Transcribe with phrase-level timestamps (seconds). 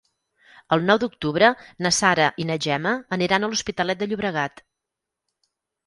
[0.77, 1.51] El nou d'octubre
[1.87, 4.69] na Sara i na Gemma aniran a l'Hospitalet de Llobregat.